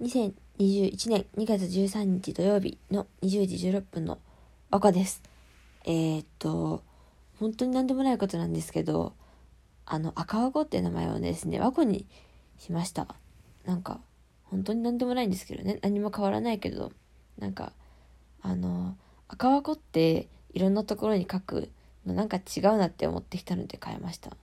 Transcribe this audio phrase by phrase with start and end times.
[0.00, 4.18] 2021年2月13日土曜日の20時16分の
[4.70, 5.22] 和子です。
[5.84, 6.82] えー、っと、
[7.38, 9.12] 本当に何でもないことなんですけど、
[9.84, 12.06] あの、赤和子って名前をですね、和子に
[12.56, 13.14] しました。
[13.66, 14.00] なんか、
[14.44, 16.92] 本当に何でもないんですけどね、何も変わらないけど、
[17.38, 17.74] なんか、
[18.40, 18.96] あの、
[19.28, 21.68] 赤和子っていろんなところに書く
[22.06, 24.34] のなんか違うなって思ってきたので変えました。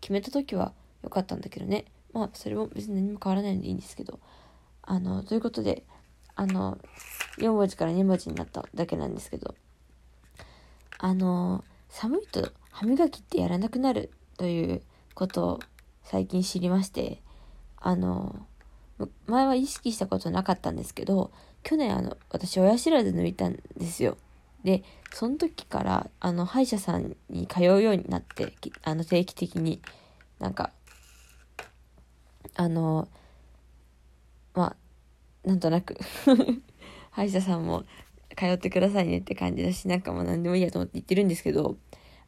[0.00, 0.72] 決めた時は
[1.02, 1.84] 良かったんだけどね。
[2.14, 4.18] まあ、それも別に何も変わらないのでいいんですけど。
[4.86, 5.84] あの、ということで、
[6.36, 6.78] あの、
[7.38, 9.54] 4文字から2文字になっただけなんですけど、
[10.98, 14.82] あの、寒いと歯磨きってやらなくなるという
[15.14, 15.60] ことを
[16.04, 17.20] 最近知りまして、
[17.76, 18.46] あの、
[19.26, 21.32] 前は意識したことなかったんですけど、
[21.62, 24.16] 去年あの、私親知らず抜いたんですよ。
[24.62, 29.82] で、その時から、あの、歯医者さんに通うようになって、あの、定期的に、
[30.38, 30.70] なんか、
[32.54, 33.08] あの、
[35.46, 35.96] なんとなく
[37.12, 37.84] 歯医者さんも
[38.36, 41.76] 通ってくださいねって感じだし、なんかもう何でもいいやと思って言ってるんですけど、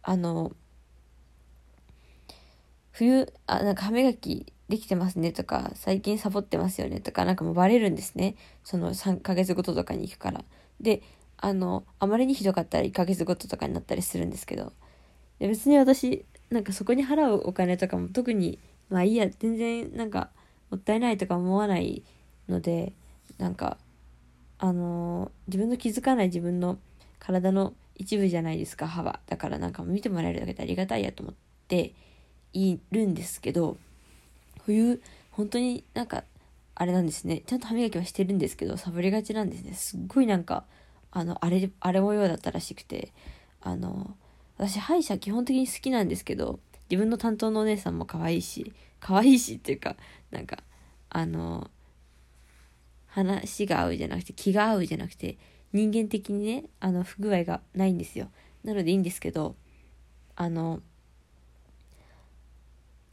[0.02, 0.52] あの、
[2.92, 8.36] 冬、あ、なんか歯磨きできてますねとか、最近サボってますよねとか、なんかもうバレるんですね。
[8.62, 10.44] その3ヶ月ごととかに行くから。
[10.80, 11.02] で、
[11.36, 14.72] あの、あまりにひどかったら1ヶ月ごととかになったりするんですけど、
[15.40, 20.30] で別に私、なんかそこに払うお金とかも特に、まあいいや、全然なんか
[20.70, 22.04] もったいないとか思わない
[22.48, 22.94] ので
[23.38, 23.78] なんか
[24.58, 26.78] あのー、自分の気づかない自分の
[27.18, 29.20] 体の一部じゃないですか歯は。
[29.26, 31.34] だからなんか見てもらえるだけでありがたいやと思っ
[31.68, 31.94] て
[32.52, 33.76] いるんですけど
[34.64, 35.00] 冬
[35.30, 36.24] 本当になんか
[36.74, 37.42] あれなんですね。
[37.46, 39.74] ちゃんと歯磨きはしてるんですけどサボりがちなんですね。
[39.74, 40.64] すっごいなんか
[41.10, 43.12] あのあれあれ模様だったらしくて
[43.60, 44.16] あの
[44.56, 49.96] 私歯医者基本的に好きなんですけど自分の担当のお姉さんも可愛いし可愛いしっていうか
[50.30, 50.58] なんか
[51.10, 51.70] あの
[53.24, 55.36] 話が合うじゃなくて気が合うじゃなくて
[55.72, 58.28] 人間的にねあの不具合がないんですよ。
[58.64, 59.54] なのでいいんですけど
[60.36, 60.80] あの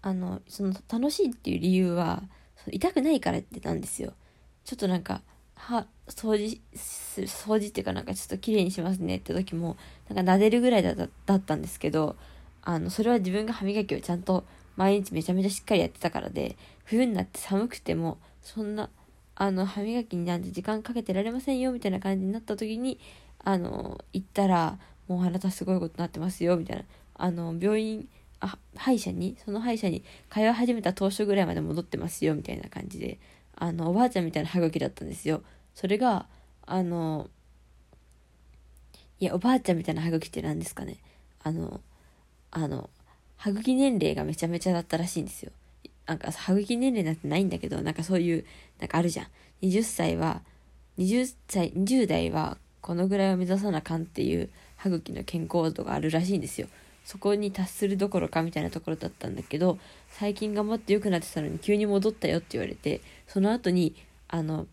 [0.02, 2.24] あのその楽しいっていう理由は
[2.72, 4.14] 痛くないからってなんですよ。
[4.64, 5.22] ちょっとなんか
[5.56, 9.78] 歯掃除する掃除っていうかなんかちょっと綺麗にしますねって時も
[10.10, 12.16] なんか撫でるぐらいだだったんですけど
[12.62, 14.44] あのそれは自分が歯磨きをちゃんと
[14.76, 18.90] 毎日めちゃめちゃしっかりやってたからで冬になって寒くてもそんな
[19.36, 23.00] あの歯磨きになんて時間かけてられませんよみたいな感じになった時に
[23.44, 26.84] あの行ったらもうあなたすごいことになってますよみたいな。
[27.18, 28.10] あの病院
[28.42, 33.20] あ歯医者にその歯医者に通い始めた当初ぐらいまで戻ってますよみたいな感じで
[33.56, 35.42] あのおばあちゃんみたいな歯茎だったんですよ。
[35.74, 36.28] それが
[36.66, 37.30] あの
[39.20, 40.98] いやおばあちゃんみたいな歯茎って何ですかね。
[41.42, 41.82] あの
[42.52, 42.90] あの
[43.38, 45.52] 歯茎年齢がめちゃめちゃだったらしいんですよ。
[46.06, 48.46] なんか歯茎年齢なんてないんだけどなんかそういう
[48.80, 49.28] なんかあるじゃん。
[49.62, 50.42] 20歳は
[50.98, 56.68] 20歳20代はこのぐらいを目指さなあかんっていう歯茎の健康度があるらしいんですよ。
[57.04, 59.78] そこに達するどころかみたいなところだったんだけど
[60.10, 63.96] 最近頑張って良くなってたのに急に戻ったよって言われてその後に
[64.28, 64.66] あの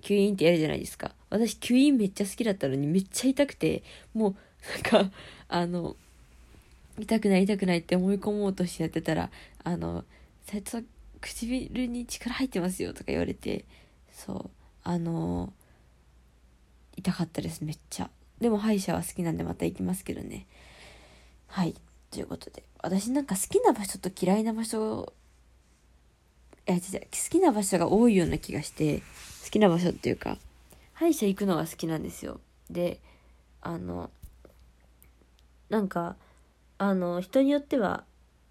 [0.00, 1.12] 吸引ってやるじゃないですか。
[1.30, 3.82] 私吸引めっちゃ好きだったのにめっちゃ痛くて
[4.14, 4.34] もう
[4.92, 5.12] なんか
[5.48, 5.96] あの
[6.98, 9.30] 痛くない痛くないって思い込もうとしてやってたら
[9.64, 10.04] あの
[10.50, 10.86] 斉藤さん
[11.20, 13.64] 唇に力入ってますよとか言われて
[14.10, 14.50] そう
[14.82, 15.52] あの
[16.96, 18.10] 痛かったですめっちゃ。
[18.40, 20.46] でも歯医者は好きなんでまた行きますけどね。
[21.46, 21.74] はい
[22.10, 22.64] ということで。
[22.82, 25.12] 私なんか好きな場所と嫌いな場所
[26.66, 29.00] いや違う好きな場所が多いような気がして
[29.44, 30.38] 好きな場所っていうか
[30.94, 32.40] 歯医者行くのが好きなんですよ。
[32.70, 33.00] で
[33.60, 34.10] あの
[35.68, 36.16] なんか
[36.78, 38.04] あの人によっては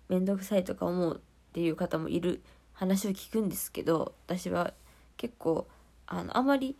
[0.07, 1.21] 面倒くさいとか思う
[1.59, 4.73] っていう方もいる話を聞くんですけど私は
[5.17, 5.67] 結構
[6.07, 6.77] あのあまり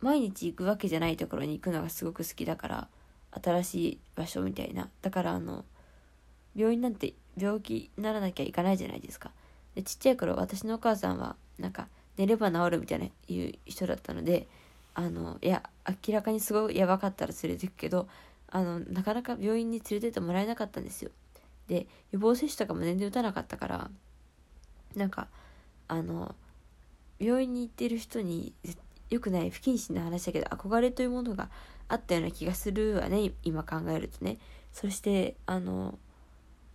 [0.00, 2.88] 毎日行くわけじゃないところに行くのがすごく好きだから
[3.40, 4.88] 新しい場所みたいな。
[5.00, 5.64] だからあの
[6.56, 9.30] 病院なんて病気にならなきゃいかないじゃないですか。
[9.76, 11.86] でちっちゃい頃私のお母さんはなんか
[12.16, 14.48] 寝れば治るみたいな言う人だったので
[14.94, 15.62] あのいや
[16.04, 18.08] 明らかにすごいやばかったら連れてくけど
[18.48, 21.12] あのなかなか病院に連れてってもらえなかったんですよ。
[21.68, 23.90] で予防接種とかも全然打たなかったから
[24.96, 25.28] なんか
[25.88, 26.34] あの
[27.18, 28.52] 病院に行ってる人に
[29.10, 31.48] よくない不謹慎な話だけど憧れというものが
[31.88, 34.38] あったような気がするわね今考えるとね。
[34.72, 35.98] そしてあの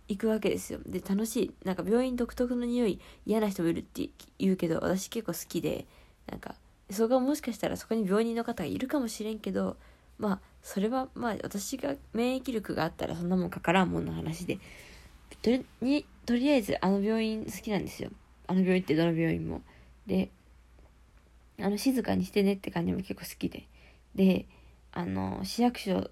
[0.08, 0.80] 行くわけですよ。
[0.84, 1.54] で楽しい。
[1.64, 4.08] なんか病院独特の匂い嫌な人もいるって
[4.38, 5.86] 言うけど私結構好きで
[6.30, 6.54] なんか
[6.90, 9.76] そこがもしかしたらそこに病人の方がいるかもしれんけど
[10.18, 14.58] まあそれはまあ私が免疫力があったらそんなもんかからんもんの話で。
[15.40, 15.50] と
[16.26, 18.10] とりあえずあの病院好きなんですよ。
[18.46, 19.62] あの病院ってどの病院も。
[20.06, 20.30] で
[21.60, 23.66] あの静かにしてねって感じも結構好きで。
[24.14, 24.46] で
[24.92, 26.10] あの市役所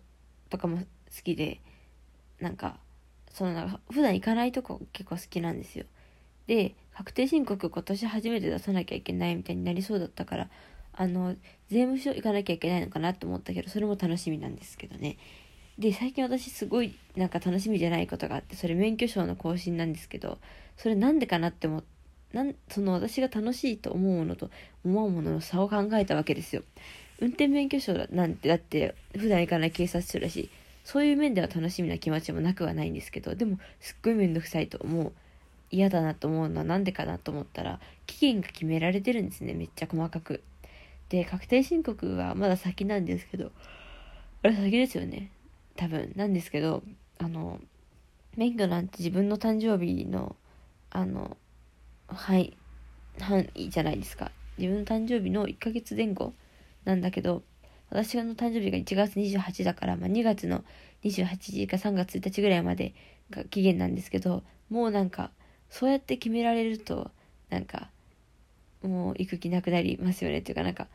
[0.48, 0.84] とかも好
[1.22, 1.60] きで。
[2.40, 2.78] なんか
[3.30, 5.84] そのなんか普段行かないとこ結構好きなんですよ。
[6.46, 10.50] で確定申告今年初めて出さなきゃいけないみたいになりそうだったから
[10.92, 11.36] あの
[11.68, 15.16] 税務署行かなきゃいけないのかなと思ったけどそれも楽しみなんですけどね。
[15.80, 20.36] で最近私すごいなんか楽しみじゃないことがあってそれ免許証の更新なんですけど
[20.76, 21.82] それなんでかなって思
[22.34, 24.50] なんその私が楽しいと思うものと
[24.84, 26.62] 思うものの差を考えたわけですよ。
[27.18, 30.50] 運転免許証なんてだって普段行かない警察署だし
[30.84, 35.12] そういう面では楽しみな気持ちもなくはないんですけどでもすっごい面倒くさいと思う
[35.70, 40.42] 嫌だなと思うのはなんでかなと思ったら期限が決められてるんですねめっちゃ細かく。
[41.08, 43.50] で確定申告はまだ先なんですけど
[44.42, 45.30] あれ先ですよね。
[45.80, 46.82] 多分なんですけど
[47.16, 47.58] あの
[48.36, 50.36] 免許なんて自分の誕生日の
[50.90, 51.38] あの
[52.06, 52.54] はい
[53.18, 54.30] 範囲じゃないですか。
[54.58, 56.34] 自分の誕生日の1ヶ月前後
[56.84, 57.42] なんだけど
[57.88, 60.64] 私の誕生日が1月28だから、まあ、2月の
[61.02, 62.92] 28日か3月1日ぐらいまで
[63.30, 65.30] が期限なんですけどもうなんか
[65.70, 67.10] そうやって決められると
[67.48, 67.88] なんか
[68.82, 70.40] もう行く気なくなりますよね。
[70.40, 70.88] っていうかなんか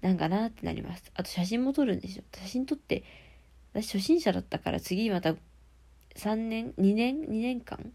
[0.00, 1.12] なんかなってなります。
[1.14, 2.24] あと写真も撮るんですよ。
[2.34, 3.04] 写真撮って
[3.74, 5.34] 私初心者だったから次また
[6.16, 7.92] 3年2年2年間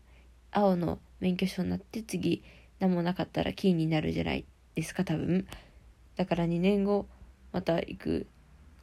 [0.52, 2.44] 青の免許証になって次
[2.80, 4.46] 何もなかったら金になるじゃない
[4.76, 5.48] ですか多分。
[6.16, 7.08] だから2年後
[7.52, 8.28] また行く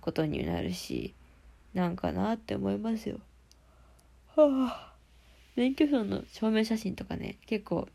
[0.00, 1.14] ことになるし
[1.74, 3.18] なんかなって思いますよ。
[4.34, 4.92] はあ。
[5.54, 7.88] 免許証の証明写真とかね結構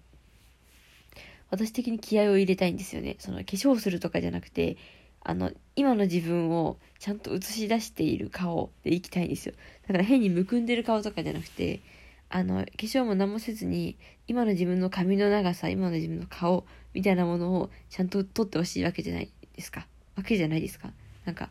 [1.52, 3.16] 私的に気合を入れたいんですよね。
[3.20, 4.78] その化粧するとかじゃなくて
[5.24, 9.54] あの今の自分をちゃんと映し出している顔でいきたいんですよ。
[9.88, 11.82] だから変にむくんでる顔とかじゃなくて
[12.30, 13.98] あの化粧も何もせずに
[14.28, 19.88] 今の自分の髪の長さ今の自分の顔みたいなものをちゃんと撮ってほしいわけじゃないですか。
[20.16, 20.92] わけじゃないですか。
[21.26, 21.50] なんか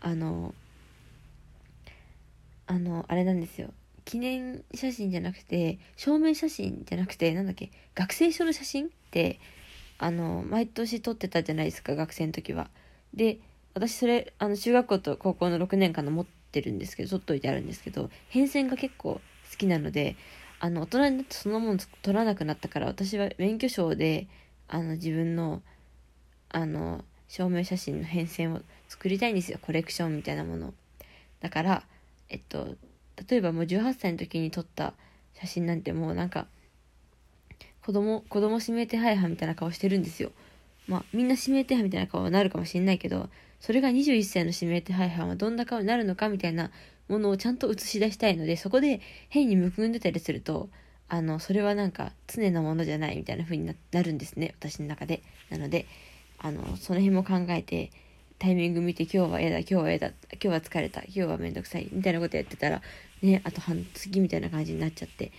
[0.00, 0.54] あの
[2.66, 3.72] あのあれなんですよ。
[4.04, 9.38] 記念写真じゃなくて証明写真じゃなくてなんだっけ学生証の写真って
[9.98, 12.70] あの毎年撮ってたじゃないですか学生の時は。
[13.14, 13.38] で
[13.74, 19.20] 私それあの中学校と高校の6年間の持ってるんですけど取っといてあるんですけど変遷が結構
[19.50, 20.16] 好きなので
[20.60, 24.26] あの大人になってそのもの取らなくなったから私は免許証で
[24.66, 25.62] あの自分の
[26.50, 29.58] あの証明写真の変遷を作りたいんですよ。
[29.60, 30.72] コレクションみたいなもの
[31.40, 31.82] だから
[32.28, 32.74] えっと
[33.28, 34.94] 例えばもう18歳の時に撮った
[35.34, 36.46] 写真なんてもうなんか
[37.84, 40.32] 子供子供指名手配犯みたいな顔してるんですよ。
[40.88, 43.28] まあみんな指名手配みたいな顔になるかもしれないけど
[43.60, 46.70] それが21歳の指名手配犯はどんな顔になるのかみたいな
[47.08, 50.68] ものをちゃんと映し出したいのでそこで変にむくんでたりすると
[51.08, 55.22] あのそれはなんか常なものじゃないみたいな風になるんですね私の中で。
[55.50, 55.86] なので
[56.38, 57.90] あのその辺も考えて
[58.38, 62.82] タイミング見て今日は嫌だ今日は嫌だ今日は疲れた今日はめんどくさいみたいなことやってたら
[63.22, 65.32] ねあと半月みたいな感じになっちゃって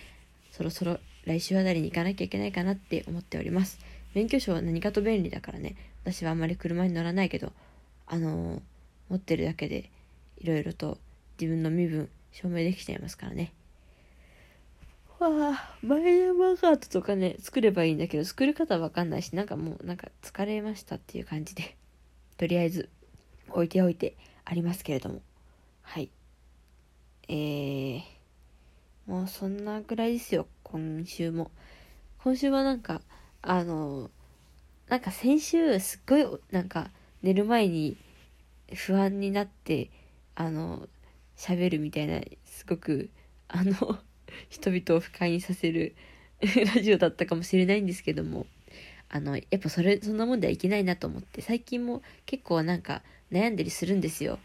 [0.50, 3.78] そろそろ来週あたりに行かなきゃいけないかなって思っております。
[4.14, 5.76] 免許証は何かと便利だからね。
[6.04, 7.52] 私はあんまり車に乗らないけど
[8.06, 8.60] あのー、
[9.10, 9.90] 持ってるだけで
[10.38, 10.98] いろいろと
[11.38, 13.52] 自分の身分証明できちゃいますからね。
[15.18, 21.76] わあマイナンバーカードとかね作ればいいんだけど作り方わかんないしなんかもうなんか疲れましたっていう感じで
[22.38, 22.88] とりあえず
[23.50, 25.20] 置いておいてありますけれども。
[25.82, 26.10] はい。
[27.28, 28.00] えー、
[29.06, 31.50] もうそんなぐらいですよ今週も。
[32.22, 33.02] 今週はなんか
[33.42, 34.10] あの
[34.88, 36.90] なんか先週すっごいなんか
[37.22, 37.96] 寝る前に
[38.74, 39.90] 不安になって
[40.34, 40.88] あの
[41.36, 43.10] 喋るみたいなすごく
[43.48, 43.98] あの
[44.48, 45.94] 人々を不快にさせる
[46.74, 48.46] ラジオだったかもしれないんですけども
[49.08, 54.38] あのやっぱそれそんなもんではいけないなと思って最近も結構なんか悩んだりするんですよ。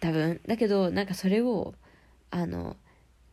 [0.00, 0.40] 多分。
[0.46, 1.74] だけどなんかそれを
[2.30, 2.76] あの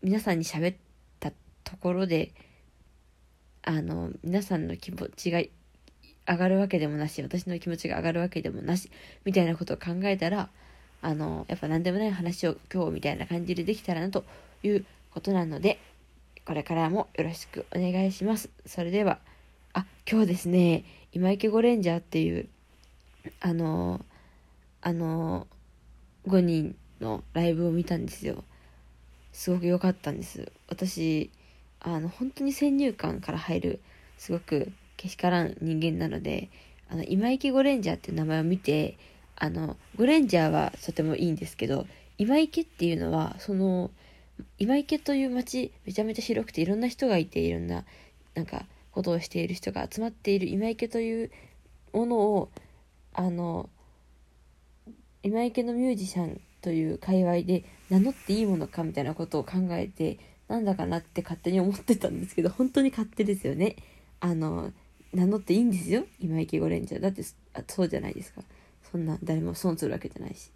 [0.01, 0.77] 皆さんに喋っ
[1.20, 1.32] た
[1.63, 2.32] ところで
[3.65, 5.39] あの皆さんの気持ちが
[6.27, 8.89] 上がるわけでもなし私の気持ちが上がるわけでもなし
[9.25, 10.50] みたいなことを考えたら
[11.01, 14.24] あのやっぱ何でもない話を今日みたいな感じでできたらなと
[14.63, 15.79] いうことなので、
[16.45, 18.50] これからもよろしくお願いします。
[18.65, 19.19] それでは、
[19.74, 22.50] あ、今日ですね、今池ゴレンジャーっていう、
[23.39, 24.03] あの、
[24.81, 25.48] あの、
[26.27, 28.43] 5人のライブを見たんですよ。
[29.31, 30.51] すごく良かったんです。
[30.67, 31.31] 私、
[31.79, 33.79] あの、本当に先入観から入る、
[34.17, 36.50] すごくけしからん人間なので、
[36.89, 38.98] あの、今池ゴレンジャーっていう名前を見て、
[39.36, 43.91] あの、ゴレンジャーはとてもいいんですけど、今池っていうのは、その、
[44.58, 47.86] 今池という町めちゃめちゃ広くていろんな人がいていろんな
[48.34, 51.32] なんかことをしている人が集まっている今池という
[51.94, 52.50] ものを
[53.13, 53.70] あの
[55.24, 63.75] 今池のミュージシャンという界隈で名乗っていいものかみたいなことを考えてなんだかなって勝手に思ってたんですけど本当に勝手ですよね。
[64.20, 64.72] あの
[65.14, 66.06] 名乗っていいんですよ。
[66.20, 67.24] 今池ゴレンジャーだって
[67.68, 68.42] そうじゃないですか。
[68.92, 70.52] そんな誰も損するわけじゃないし。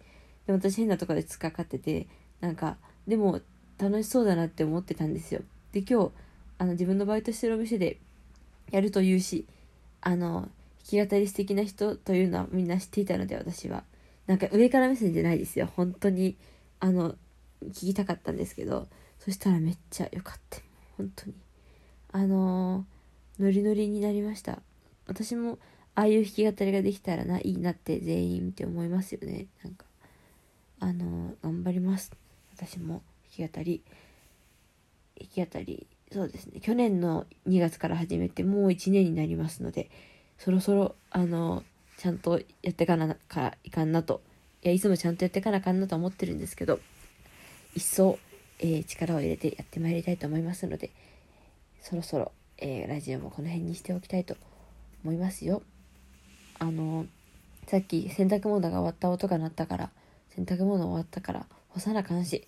[0.46, 2.06] で私変なとこで突っかかってて
[2.40, 2.76] なんか
[3.08, 3.40] でも
[3.78, 5.42] 楽しそうだなって思ってたんですよ。
[5.72, 6.10] で今日
[6.58, 7.98] あの自分のバイトしてるお店で
[8.70, 9.46] やるというし
[10.00, 10.48] あの
[10.90, 13.82] 弾き語り素敵な人というのはみんな知っていたので私は。
[14.26, 15.68] なんか上から目線じゃないですよ。
[15.74, 16.36] 本当に
[16.78, 17.16] あの
[17.64, 18.86] 聞きたかったんですけど。
[19.20, 20.58] そしたらめっちゃ良かった。
[20.96, 21.34] 本当に。
[22.12, 24.60] あのー、ノリノリになりました。
[25.06, 25.58] 私も
[25.94, 29.46] ああいう弾き語りができたらないいなって全員見て思いますよね。
[29.62, 29.84] なんか
[30.80, 32.10] あの頑張ります。
[32.56, 33.02] 私も
[33.36, 33.82] 弾き語り。
[35.36, 35.86] 弾き語り。
[36.10, 36.60] そうですね。
[36.60, 39.90] 去年の2月から始めてもう1年になりますので
[40.38, 41.62] そろそろあの
[41.98, 44.22] ちゃんとやってかなかいかんなと。
[44.62, 46.80] いやいつもちゃんとやってかなあかんなと思ってるんですけど
[47.74, 48.18] 一層、
[48.60, 50.90] えー、力を入れてやってまいりたいと思いますので
[51.80, 54.36] そろそろ、えー、ラジオもこの辺にしておきたいと
[55.02, 55.62] 思いますよ。
[56.58, 57.06] あの
[57.66, 59.90] さっき洗濯物が終わった音が鳴ったから
[60.36, 62.46] 洗濯物終わったから干さな監視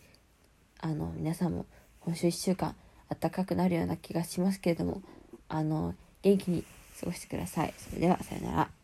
[0.80, 1.64] あの皆さんも
[2.00, 2.74] 今週1週間
[3.08, 5.00] 暖かくなるような気がしますけれども
[5.48, 6.64] あの元気に
[7.00, 7.74] 過ごしてください。
[7.78, 8.81] それではさよなら。